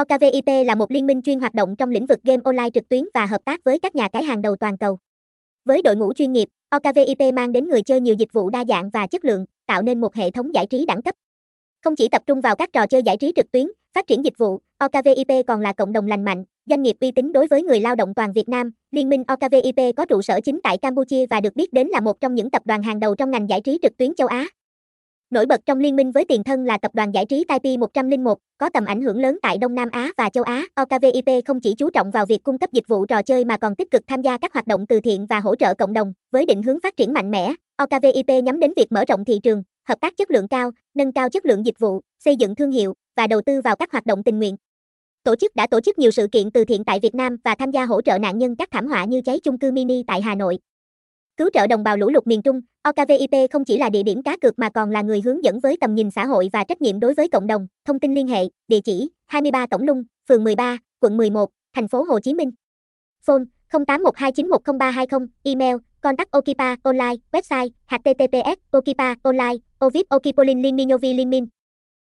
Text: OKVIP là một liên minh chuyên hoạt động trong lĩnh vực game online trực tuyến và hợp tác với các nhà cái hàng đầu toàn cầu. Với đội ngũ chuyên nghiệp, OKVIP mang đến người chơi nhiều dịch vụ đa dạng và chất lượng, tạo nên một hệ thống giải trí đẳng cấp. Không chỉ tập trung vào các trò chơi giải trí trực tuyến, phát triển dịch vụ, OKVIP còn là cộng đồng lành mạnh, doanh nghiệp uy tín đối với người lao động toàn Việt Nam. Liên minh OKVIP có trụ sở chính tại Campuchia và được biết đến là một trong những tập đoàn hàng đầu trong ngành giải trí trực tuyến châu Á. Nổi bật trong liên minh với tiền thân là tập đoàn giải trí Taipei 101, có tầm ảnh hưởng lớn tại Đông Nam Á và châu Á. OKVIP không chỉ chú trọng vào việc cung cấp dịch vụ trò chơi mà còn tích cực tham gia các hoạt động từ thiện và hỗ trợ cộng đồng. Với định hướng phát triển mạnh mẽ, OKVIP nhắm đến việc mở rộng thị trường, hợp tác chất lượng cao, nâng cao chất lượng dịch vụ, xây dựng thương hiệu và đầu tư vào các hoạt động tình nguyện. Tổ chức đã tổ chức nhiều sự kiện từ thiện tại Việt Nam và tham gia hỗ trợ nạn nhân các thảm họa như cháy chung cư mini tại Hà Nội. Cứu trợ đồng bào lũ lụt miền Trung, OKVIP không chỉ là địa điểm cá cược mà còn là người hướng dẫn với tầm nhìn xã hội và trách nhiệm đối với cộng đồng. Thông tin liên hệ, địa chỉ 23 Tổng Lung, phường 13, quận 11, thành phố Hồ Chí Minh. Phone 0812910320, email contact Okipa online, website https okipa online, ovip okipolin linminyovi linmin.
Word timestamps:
OKVIP 0.00 0.66
là 0.66 0.74
một 0.74 0.90
liên 0.90 1.06
minh 1.06 1.22
chuyên 1.22 1.40
hoạt 1.40 1.54
động 1.54 1.76
trong 1.76 1.90
lĩnh 1.90 2.06
vực 2.06 2.18
game 2.22 2.42
online 2.44 2.70
trực 2.74 2.88
tuyến 2.88 3.04
và 3.14 3.26
hợp 3.26 3.44
tác 3.44 3.64
với 3.64 3.78
các 3.78 3.94
nhà 3.94 4.08
cái 4.08 4.24
hàng 4.24 4.42
đầu 4.42 4.56
toàn 4.56 4.78
cầu. 4.78 4.98
Với 5.64 5.82
đội 5.82 5.96
ngũ 5.96 6.12
chuyên 6.12 6.32
nghiệp, 6.32 6.48
OKVIP 6.70 7.34
mang 7.34 7.52
đến 7.52 7.68
người 7.68 7.82
chơi 7.82 8.00
nhiều 8.00 8.14
dịch 8.14 8.32
vụ 8.32 8.50
đa 8.50 8.64
dạng 8.64 8.90
và 8.90 9.06
chất 9.06 9.24
lượng, 9.24 9.44
tạo 9.66 9.82
nên 9.82 10.00
một 10.00 10.14
hệ 10.14 10.30
thống 10.30 10.54
giải 10.54 10.66
trí 10.66 10.86
đẳng 10.86 11.02
cấp. 11.02 11.14
Không 11.84 11.96
chỉ 11.96 12.08
tập 12.08 12.22
trung 12.26 12.40
vào 12.40 12.56
các 12.56 12.72
trò 12.72 12.86
chơi 12.86 13.02
giải 13.02 13.16
trí 13.16 13.32
trực 13.36 13.52
tuyến, 13.52 13.66
phát 13.94 14.06
triển 14.06 14.24
dịch 14.24 14.38
vụ, 14.38 14.58
OKVIP 14.78 15.46
còn 15.46 15.60
là 15.60 15.72
cộng 15.72 15.92
đồng 15.92 16.06
lành 16.06 16.24
mạnh, 16.24 16.44
doanh 16.66 16.82
nghiệp 16.82 16.96
uy 17.00 17.10
tín 17.10 17.32
đối 17.32 17.46
với 17.46 17.62
người 17.62 17.80
lao 17.80 17.94
động 17.94 18.14
toàn 18.14 18.32
Việt 18.32 18.48
Nam. 18.48 18.70
Liên 18.90 19.08
minh 19.08 19.24
OKVIP 19.28 19.96
có 19.96 20.04
trụ 20.06 20.22
sở 20.22 20.40
chính 20.40 20.60
tại 20.62 20.78
Campuchia 20.78 21.26
và 21.26 21.40
được 21.40 21.56
biết 21.56 21.72
đến 21.72 21.88
là 21.88 22.00
một 22.00 22.20
trong 22.20 22.34
những 22.34 22.50
tập 22.50 22.62
đoàn 22.64 22.82
hàng 22.82 23.00
đầu 23.00 23.14
trong 23.14 23.30
ngành 23.30 23.48
giải 23.48 23.60
trí 23.60 23.78
trực 23.82 23.96
tuyến 23.96 24.14
châu 24.14 24.28
Á. 24.28 24.46
Nổi 25.30 25.46
bật 25.46 25.60
trong 25.66 25.78
liên 25.78 25.96
minh 25.96 26.12
với 26.12 26.24
tiền 26.24 26.44
thân 26.44 26.64
là 26.64 26.78
tập 26.78 26.90
đoàn 26.94 27.14
giải 27.14 27.26
trí 27.26 27.44
Taipei 27.44 27.76
101, 27.76 28.38
có 28.58 28.70
tầm 28.70 28.84
ảnh 28.84 29.02
hưởng 29.02 29.20
lớn 29.20 29.38
tại 29.42 29.58
Đông 29.58 29.74
Nam 29.74 29.88
Á 29.92 30.12
và 30.16 30.28
châu 30.28 30.44
Á. 30.44 30.64
OKVIP 30.74 31.44
không 31.46 31.60
chỉ 31.60 31.74
chú 31.74 31.90
trọng 31.90 32.10
vào 32.10 32.26
việc 32.26 32.42
cung 32.42 32.58
cấp 32.58 32.72
dịch 32.72 32.88
vụ 32.88 33.06
trò 33.06 33.22
chơi 33.22 33.44
mà 33.44 33.56
còn 33.56 33.76
tích 33.76 33.90
cực 33.90 34.02
tham 34.06 34.22
gia 34.22 34.38
các 34.38 34.52
hoạt 34.52 34.66
động 34.66 34.86
từ 34.86 35.00
thiện 35.00 35.26
và 35.26 35.40
hỗ 35.40 35.56
trợ 35.56 35.74
cộng 35.74 35.92
đồng. 35.92 36.12
Với 36.32 36.46
định 36.46 36.62
hướng 36.62 36.80
phát 36.80 36.96
triển 36.96 37.12
mạnh 37.12 37.30
mẽ, 37.30 37.54
OKVIP 37.76 38.44
nhắm 38.44 38.60
đến 38.60 38.72
việc 38.76 38.92
mở 38.92 39.04
rộng 39.08 39.24
thị 39.24 39.40
trường, 39.42 39.62
hợp 39.88 40.00
tác 40.00 40.16
chất 40.16 40.30
lượng 40.30 40.48
cao, 40.48 40.70
nâng 40.94 41.12
cao 41.12 41.28
chất 41.28 41.46
lượng 41.46 41.66
dịch 41.66 41.78
vụ, 41.78 42.00
xây 42.24 42.36
dựng 42.36 42.54
thương 42.54 42.70
hiệu 42.70 42.94
và 43.16 43.26
đầu 43.26 43.40
tư 43.46 43.60
vào 43.60 43.76
các 43.76 43.92
hoạt 43.92 44.06
động 44.06 44.22
tình 44.22 44.38
nguyện. 44.38 44.56
Tổ 45.24 45.36
chức 45.36 45.56
đã 45.56 45.66
tổ 45.66 45.80
chức 45.80 45.98
nhiều 45.98 46.10
sự 46.10 46.26
kiện 46.32 46.50
từ 46.50 46.64
thiện 46.64 46.84
tại 46.84 47.00
Việt 47.00 47.14
Nam 47.14 47.36
và 47.44 47.54
tham 47.54 47.70
gia 47.70 47.84
hỗ 47.84 48.02
trợ 48.02 48.18
nạn 48.18 48.38
nhân 48.38 48.56
các 48.56 48.68
thảm 48.70 48.86
họa 48.86 49.04
như 49.04 49.22
cháy 49.22 49.40
chung 49.42 49.58
cư 49.58 49.72
mini 49.72 50.02
tại 50.06 50.22
Hà 50.22 50.34
Nội. 50.34 50.58
Cứu 51.40 51.50
trợ 51.52 51.66
đồng 51.66 51.82
bào 51.82 51.96
lũ 51.96 52.10
lụt 52.10 52.26
miền 52.26 52.42
Trung, 52.42 52.60
OKVIP 52.82 53.50
không 53.52 53.64
chỉ 53.64 53.78
là 53.78 53.90
địa 53.90 54.02
điểm 54.02 54.22
cá 54.22 54.36
cược 54.36 54.58
mà 54.58 54.70
còn 54.70 54.90
là 54.90 55.02
người 55.02 55.20
hướng 55.20 55.44
dẫn 55.44 55.60
với 55.60 55.76
tầm 55.80 55.94
nhìn 55.94 56.10
xã 56.10 56.26
hội 56.26 56.50
và 56.52 56.64
trách 56.64 56.82
nhiệm 56.82 57.00
đối 57.00 57.14
với 57.14 57.28
cộng 57.28 57.46
đồng. 57.46 57.66
Thông 57.84 58.00
tin 58.00 58.14
liên 58.14 58.28
hệ, 58.28 58.48
địa 58.68 58.80
chỉ 58.80 59.10
23 59.26 59.66
Tổng 59.66 59.82
Lung, 59.82 60.04
phường 60.28 60.44
13, 60.44 60.78
quận 61.00 61.16
11, 61.16 61.50
thành 61.74 61.88
phố 61.88 62.02
Hồ 62.02 62.20
Chí 62.20 62.34
Minh. 62.34 62.50
Phone 63.26 63.42
0812910320, 63.72 65.26
email 65.42 65.76
contact 66.00 66.30
Okipa 66.30 66.76
online, 66.82 67.16
website 67.32 67.68
https 67.88 68.56
okipa 68.70 69.14
online, 69.22 69.56
ovip 69.84 70.06
okipolin 70.08 70.62
linminyovi 70.62 71.14
linmin. 71.14 71.46